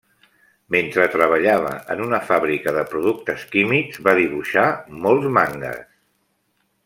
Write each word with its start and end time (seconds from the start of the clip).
Mentre 0.75 1.03
treballava 1.15 1.73
en 1.95 2.01
una 2.05 2.21
fàbrica 2.29 2.73
de 2.79 2.85
productes 2.95 3.45
químics, 3.55 4.01
va 4.09 4.17
dibuixar 4.23 4.67
molts 5.07 5.31
mangues. 5.39 5.85